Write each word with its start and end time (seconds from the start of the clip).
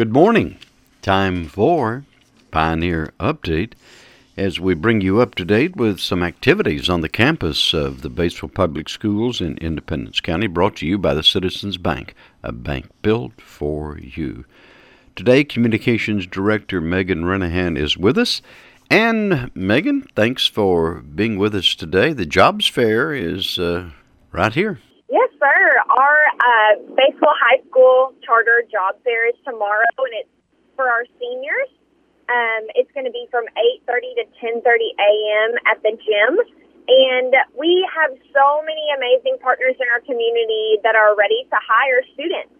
Good 0.00 0.14
morning. 0.14 0.56
Time 1.02 1.44
for 1.44 2.06
Pioneer 2.50 3.12
Update 3.20 3.74
as 4.34 4.58
we 4.58 4.72
bring 4.72 5.02
you 5.02 5.20
up 5.20 5.34
to 5.34 5.44
date 5.44 5.76
with 5.76 6.00
some 6.00 6.22
activities 6.22 6.88
on 6.88 7.02
the 7.02 7.08
campus 7.10 7.74
of 7.74 8.00
the 8.00 8.08
Batesville 8.08 8.54
Public 8.54 8.88
Schools 8.88 9.42
in 9.42 9.58
Independence 9.58 10.20
County, 10.20 10.46
brought 10.46 10.76
to 10.76 10.86
you 10.86 10.96
by 10.96 11.12
the 11.12 11.22
Citizens 11.22 11.76
Bank, 11.76 12.14
a 12.42 12.50
bank 12.50 12.86
built 13.02 13.42
for 13.42 13.98
you. 13.98 14.46
Today, 15.16 15.44
Communications 15.44 16.26
Director 16.26 16.80
Megan 16.80 17.24
Renahan 17.24 17.76
is 17.76 17.98
with 17.98 18.16
us. 18.16 18.40
And 18.88 19.54
Megan, 19.54 20.08
thanks 20.16 20.46
for 20.46 21.02
being 21.02 21.36
with 21.36 21.54
us 21.54 21.74
today. 21.74 22.14
The 22.14 22.24
Jobs 22.24 22.66
Fair 22.66 23.12
is 23.12 23.58
uh, 23.58 23.90
right 24.32 24.54
here. 24.54 24.80
Yes, 25.10 25.28
sir. 25.38 25.82
Our 25.98 26.29
uh, 26.40 26.72
Batesville 26.96 27.36
High 27.36 27.60
School 27.68 28.16
Charter 28.24 28.64
Job 28.72 28.96
Fair 29.04 29.28
is 29.28 29.36
tomorrow, 29.44 29.92
and 30.00 30.14
it's 30.24 30.32
for 30.74 30.88
our 30.88 31.04
seniors. 31.20 31.68
Um, 32.32 32.70
it's 32.78 32.90
going 32.96 33.04
to 33.04 33.12
be 33.12 33.28
from 33.30 33.44
8:30 33.84 34.16
to 34.16 34.24
10:30 34.40 34.64
a.m. 34.64 35.50
at 35.68 35.82
the 35.84 35.92
gym, 36.00 36.32
and 36.88 37.32
we 37.52 37.84
have 37.92 38.16
so 38.32 38.62
many 38.64 38.88
amazing 38.96 39.36
partners 39.44 39.76
in 39.76 39.86
our 39.92 40.00
community 40.00 40.80
that 40.82 40.96
are 40.96 41.14
ready 41.14 41.44
to 41.50 41.58
hire 41.60 42.00
students. 42.14 42.56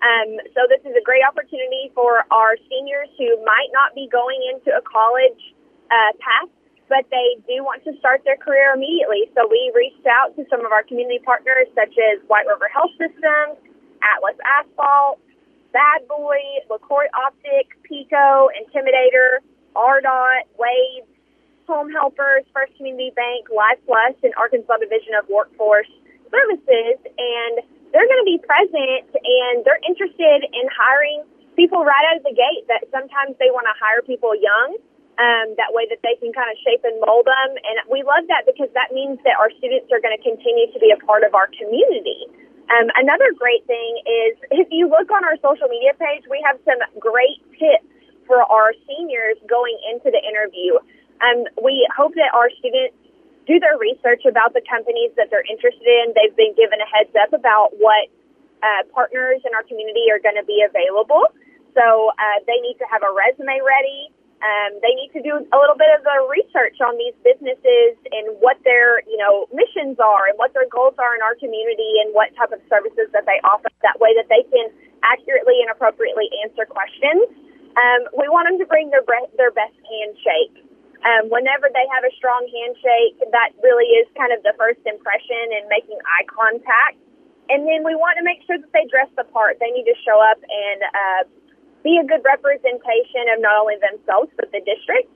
Um, 0.00 0.40
so 0.56 0.64
this 0.66 0.80
is 0.88 0.96
a 0.96 1.04
great 1.04 1.20
opportunity 1.22 1.92
for 1.94 2.24
our 2.32 2.56
seniors 2.72 3.12
who 3.20 3.36
might 3.44 3.68
not 3.76 3.94
be 3.94 4.08
going 4.08 4.40
into 4.48 4.72
a 4.72 4.80
college 4.80 5.54
uh, 5.92 6.12
path, 6.18 6.48
but 6.90 7.06
they 7.14 7.38
do 7.46 7.62
want 7.62 7.86
to 7.86 7.94
start 8.02 8.26
their 8.26 8.36
career 8.36 8.74
immediately. 8.74 9.30
So 9.38 9.46
we 9.46 9.70
reached 9.78 10.04
out 10.10 10.34
to 10.34 10.42
some 10.50 10.66
of 10.66 10.74
our 10.74 10.82
community 10.82 11.22
partners, 11.22 11.70
such 11.78 11.94
as 11.94 12.18
White 12.26 12.50
River 12.50 12.66
Health 12.66 12.90
Systems, 12.98 13.62
Atlas 14.02 14.34
Asphalt, 14.42 15.22
Bad 15.70 16.10
Boy, 16.10 16.42
LaCroix 16.66 17.06
Optic, 17.14 17.78
Peco, 17.86 18.50
Intimidator, 18.58 19.38
ARDOT, 19.78 20.50
Waves, 20.58 21.06
Home 21.70 21.94
Helpers, 21.94 22.42
First 22.50 22.74
Community 22.74 23.14
Bank, 23.14 23.46
Life 23.54 23.78
Plus, 23.86 24.18
and 24.26 24.34
Arkansas 24.34 24.82
Division 24.82 25.14
of 25.14 25.30
Workforce 25.30 25.86
Services. 26.26 26.98
And 27.06 27.62
they're 27.94 28.10
going 28.10 28.22
to 28.22 28.26
be 28.26 28.42
present 28.42 29.06
and 29.14 29.62
they're 29.62 29.78
interested 29.86 30.42
in 30.42 30.66
hiring 30.74 31.22
people 31.54 31.86
right 31.86 32.02
out 32.10 32.18
of 32.18 32.26
the 32.26 32.34
gate 32.34 32.66
that 32.66 32.82
sometimes 32.90 33.38
they 33.38 33.54
want 33.54 33.70
to 33.70 33.74
hire 33.78 34.02
people 34.02 34.34
young. 34.34 34.74
Um, 35.20 35.52
that 35.60 35.76
way 35.76 35.84
that 35.92 36.00
they 36.00 36.16
can 36.16 36.32
kind 36.32 36.48
of 36.48 36.56
shape 36.64 36.80
and 36.80 36.96
mold 37.04 37.28
them. 37.28 37.50
And 37.52 37.76
we 37.92 38.00
love 38.00 38.24
that 38.32 38.48
because 38.48 38.72
that 38.72 38.88
means 38.88 39.20
that 39.28 39.36
our 39.36 39.52
students 39.60 39.92
are 39.92 40.00
going 40.00 40.16
to 40.16 40.22
continue 40.24 40.72
to 40.72 40.78
be 40.80 40.96
a 40.96 41.00
part 41.04 41.28
of 41.28 41.36
our 41.36 41.44
community. 41.52 42.24
Um, 42.72 42.88
another 42.96 43.36
great 43.36 43.66
thing 43.68 44.00
is 44.08 44.40
if 44.48 44.72
you 44.72 44.88
look 44.88 45.12
on 45.12 45.20
our 45.26 45.36
social 45.44 45.68
media 45.68 45.92
page, 45.98 46.24
we 46.30 46.40
have 46.48 46.56
some 46.64 46.80
great 46.96 47.36
tips 47.60 47.84
for 48.24 48.40
our 48.46 48.72
seniors 48.88 49.36
going 49.44 49.76
into 49.92 50.08
the 50.08 50.22
interview. 50.24 50.80
Um, 51.20 51.44
we 51.60 51.84
hope 51.92 52.14
that 52.14 52.32
our 52.32 52.48
students 52.56 52.96
do 53.44 53.58
their 53.58 53.74
research 53.76 54.22
about 54.22 54.54
the 54.54 54.62
companies 54.62 55.10
that 55.18 55.28
they're 55.34 55.44
interested 55.50 55.82
in. 55.82 56.14
They've 56.14 56.38
been 56.38 56.54
given 56.54 56.78
a 56.78 56.86
heads 56.86 57.10
up 57.18 57.34
about 57.34 57.74
what 57.76 58.06
uh, 58.62 58.86
partners 58.94 59.42
in 59.42 59.50
our 59.52 59.66
community 59.66 60.06
are 60.14 60.22
going 60.22 60.38
to 60.38 60.46
be 60.46 60.62
available. 60.62 61.26
So 61.74 62.14
uh, 62.14 62.38
they 62.46 62.62
need 62.62 62.78
to 62.78 62.86
have 62.86 63.02
a 63.02 63.10
resume 63.10 63.58
ready. 63.66 64.14
Um, 64.40 64.80
they 64.80 64.96
need 64.96 65.12
to 65.12 65.20
do 65.20 65.36
a 65.36 65.56
little 65.60 65.76
bit 65.76 65.92
of 65.92 66.00
research 66.32 66.80
on 66.80 66.96
these 66.96 67.12
businesses 67.20 68.00
and 68.08 68.40
what 68.40 68.56
their, 68.64 69.04
you 69.04 69.20
know, 69.20 69.44
missions 69.52 70.00
are 70.00 70.32
and 70.32 70.36
what 70.40 70.56
their 70.56 70.64
goals 70.64 70.96
are 70.96 71.12
in 71.12 71.20
our 71.20 71.36
community 71.36 72.00
and 72.00 72.16
what 72.16 72.32
type 72.40 72.48
of 72.48 72.60
services 72.72 73.12
that 73.12 73.28
they 73.28 73.36
offer. 73.44 73.68
That 73.84 74.00
way 74.00 74.16
that 74.16 74.32
they 74.32 74.48
can 74.48 74.72
accurately 75.04 75.60
and 75.60 75.68
appropriately 75.68 76.32
answer 76.40 76.64
questions. 76.64 77.28
Um, 77.76 78.08
we 78.16 78.32
want 78.32 78.48
them 78.48 78.56
to 78.58 78.66
bring 78.66 78.88
their 78.88 79.04
their 79.36 79.52
best 79.52 79.76
handshake. 79.84 80.64
Um, 81.00 81.32
whenever 81.32 81.68
they 81.72 81.86
have 81.92 82.04
a 82.04 82.12
strong 82.16 82.44
handshake, 82.44 83.20
that 83.32 83.56
really 83.64 83.88
is 84.00 84.08
kind 84.16 84.32
of 84.32 84.40
the 84.44 84.52
first 84.56 84.80
impression 84.84 85.52
and 85.56 85.68
making 85.68 85.96
eye 85.96 86.26
contact. 86.28 87.00
And 87.48 87.64
then 87.64 87.84
we 87.84 87.96
want 87.96 88.20
to 88.20 88.24
make 88.24 88.44
sure 88.44 88.60
that 88.60 88.72
they 88.72 88.84
dress 88.88 89.08
the 89.16 89.24
part. 89.32 89.56
They 89.60 89.72
need 89.72 89.88
to 89.88 89.96
show 90.04 90.16
up 90.20 90.40
and 90.44 90.80
uh, 90.84 91.22
be 91.82 91.96
a 91.96 92.04
good 92.04 92.22
representation 92.24 93.28
of 93.32 93.40
not 93.40 93.56
only 93.60 93.76
themselves 93.80 94.30
but 94.36 94.52
the 94.52 94.60
district. 94.62 95.08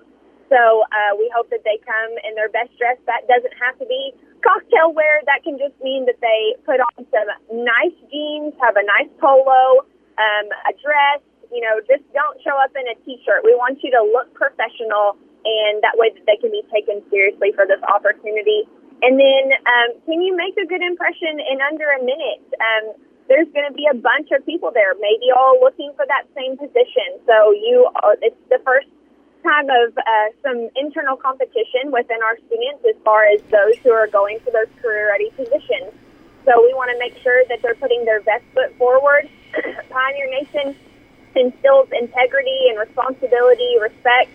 So 0.52 0.60
uh, 0.60 1.16
we 1.16 1.32
hope 1.32 1.48
that 1.50 1.64
they 1.64 1.80
come 1.82 2.12
in 2.20 2.36
their 2.36 2.52
best 2.52 2.76
dress. 2.76 3.00
That 3.08 3.24
doesn't 3.26 3.56
have 3.56 3.80
to 3.80 3.86
be 3.88 4.12
cocktail 4.44 4.92
wear. 4.92 5.24
That 5.24 5.40
can 5.40 5.56
just 5.56 5.74
mean 5.80 6.04
that 6.04 6.20
they 6.20 6.54
put 6.68 6.78
on 6.78 7.08
some 7.08 7.28
nice 7.48 7.96
jeans, 8.12 8.52
have 8.60 8.76
a 8.76 8.84
nice 8.84 9.10
polo, 9.16 9.88
um, 10.20 10.46
a 10.68 10.72
dress. 10.76 11.24
You 11.48 11.64
know, 11.64 11.80
just 11.88 12.04
don't 12.12 12.36
show 12.44 12.56
up 12.60 12.76
in 12.76 12.84
a 12.92 12.96
t-shirt. 13.08 13.40
We 13.44 13.56
want 13.56 13.80
you 13.80 13.90
to 13.96 14.02
look 14.04 14.32
professional, 14.36 15.16
and 15.44 15.80
that 15.80 15.96
way 15.96 16.12
that 16.12 16.24
they 16.28 16.36
can 16.36 16.50
be 16.50 16.64
taken 16.68 17.00
seriously 17.08 17.56
for 17.56 17.64
this 17.64 17.80
opportunity. 17.84 18.68
And 19.02 19.20
then, 19.20 19.44
um, 19.64 19.88
can 20.04 20.20
you 20.20 20.36
make 20.36 20.56
a 20.56 20.66
good 20.66 20.82
impression 20.82 21.40
in 21.40 21.60
under 21.60 21.88
a 21.94 22.00
minute? 22.02 22.42
Um, 22.58 22.84
there's 23.28 23.48
going 23.52 23.68
to 23.68 23.72
be 23.74 23.88
a 23.88 23.96
bunch 23.96 24.28
of 24.36 24.44
people 24.44 24.70
there, 24.72 24.92
maybe 25.00 25.32
all 25.32 25.58
looking 25.60 25.92
for 25.96 26.04
that 26.06 26.28
same 26.36 26.56
position. 26.56 27.20
So 27.24 27.52
you, 27.52 27.88
it's 28.20 28.36
the 28.50 28.60
first 28.64 28.88
time 29.42 29.68
of 29.68 29.96
uh, 29.96 30.28
some 30.42 30.68
internal 30.76 31.16
competition 31.16 31.92
within 31.92 32.20
our 32.24 32.36
students 32.48 32.84
as 32.88 32.96
far 33.04 33.24
as 33.28 33.40
those 33.48 33.76
who 33.84 33.92
are 33.92 34.08
going 34.08 34.40
for 34.40 34.50
those 34.50 34.68
career 34.80 35.08
ready 35.08 35.30
positions. 35.36 35.92
So 36.44 36.52
we 36.60 36.72
want 36.76 36.92
to 36.92 36.98
make 36.98 37.16
sure 37.22 37.44
that 37.48 37.62
they're 37.62 37.76
putting 37.76 38.04
their 38.04 38.20
best 38.20 38.44
foot 38.52 38.76
forward. 38.76 39.28
Pioneer 39.90 40.28
Nation 40.28 40.76
instills 41.36 41.88
integrity 41.92 42.68
and 42.68 42.78
responsibility, 42.78 43.76
respect, 43.80 44.30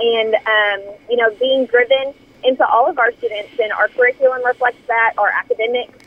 and 0.00 0.34
um, 0.34 0.96
you 1.08 1.16
know 1.16 1.28
being 1.36 1.66
driven 1.66 2.14
into 2.44 2.66
all 2.66 2.88
of 2.88 2.98
our 2.98 3.12
students. 3.12 3.52
And 3.60 3.72
our 3.72 3.88
curriculum 3.88 4.44
reflects 4.44 4.80
that. 4.88 5.12
Our 5.18 5.28
academics, 5.28 5.98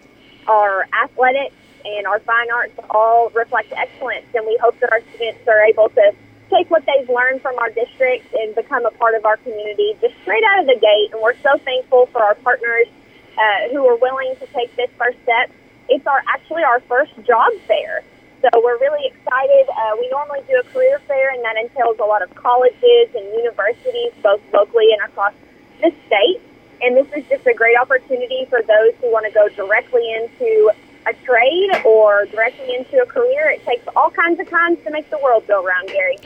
our 0.48 0.88
athletics 1.04 1.56
and 1.86 2.08
our 2.08 2.20
fine 2.20 2.52
arts 2.52 2.74
all 2.90 3.30
reflect 3.30 3.72
excellence. 3.74 4.26
And 4.34 4.46
we 4.46 4.58
hope 4.62 4.80
that 4.80 4.92
our 4.92 5.02
students 5.16 5.48
are 5.48 5.64
able 5.64 5.90
to 5.90 6.14
take 6.50 6.70
what 6.70 6.84
they've 6.86 7.10
learned 7.10 7.42
from 7.42 7.58
our 7.60 7.70
district 7.70 8.34
and 8.34 8.56
become 8.56 8.86
a 8.86 8.92
part 8.92 9.16
of 9.16 9.26
our 9.26 9.38
community 9.38 9.96
just 10.02 10.16
straight 10.22 10.44
out 10.44 10.60
of 10.60 10.68
the 10.68 10.80
gate. 10.80 11.10
And 11.14 11.22
we're 11.22 11.38
so 11.42 11.58
thankful 11.64 12.08
for 12.08 12.22
our 12.22 12.36
partners 12.36 12.88
uh, 13.38 13.70
who 13.72 13.86
are 13.86 13.98
willing 13.98 14.36
to 14.40 14.46
take 14.48 14.76
this 14.76 14.90
first 14.98 15.18
step. 15.24 15.52
It's 15.90 16.06
our 16.08 16.22
actually 16.28 16.64
our 16.64 16.80
first 16.82 17.14
job 17.26 17.54
fair. 17.68 18.04
So 18.42 18.50
we're 18.64 18.78
really 18.78 19.08
excited. 19.08 19.66
Uh, 19.70 19.98
we 20.00 20.10
normally 20.10 20.42
do 20.48 20.60
a 20.60 20.64
career 20.70 21.00
fair, 21.08 21.34
and 21.34 21.44
that 21.44 21.58
entails 21.58 21.98
a 22.00 22.06
lot 22.06 22.22
of 22.22 22.34
colleges 22.36 23.10
and 23.16 23.26
universities, 23.34 24.12
both 24.22 24.42
locally 24.54 24.94
and 24.94 25.02
across 25.10 25.34
the 25.82 25.92
state. 26.06 26.42
And 26.82 26.96
this 26.96 27.08
is 27.18 27.26
just 27.28 27.48
a 27.48 27.54
great 27.54 27.78
opportunity 27.78 28.46
for 28.50 28.62
those 28.62 28.94
who 29.02 29.12
want 29.12 29.26
to 29.26 29.32
go 29.32 29.48
directly 29.50 30.14
into 30.14 30.70
a 31.08 31.14
trade 31.26 31.70
or 31.86 32.26
directly 32.26 32.76
into 32.76 33.02
a 33.02 33.06
career. 33.06 33.50
It 33.50 33.66
takes 33.66 33.86
all 33.96 34.10
kinds 34.10 34.40
of 34.40 34.50
times 34.50 34.80
to 34.86 34.92
make 34.92 35.10
the 35.10 35.20
world 35.20 35.48
go 35.48 35.64
round, 35.64 35.88
Gary. 35.88 36.18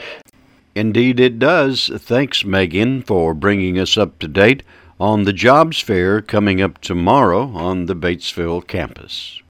Indeed, 0.76 1.20
it 1.20 1.40
does. 1.40 1.90
Thanks, 1.98 2.46
Megan, 2.46 3.02
for 3.02 3.34
bringing 3.34 3.78
us 3.78 3.98
up 3.98 4.20
to 4.20 4.28
date 4.28 4.64
on 5.00 5.24
the 5.24 5.34
jobs 5.34 5.80
fair 5.80 6.22
coming 6.22 6.62
up 6.62 6.80
tomorrow 6.80 7.50
on 7.56 7.86
the 7.86 7.96
Batesville 7.96 8.66
campus. 8.68 9.42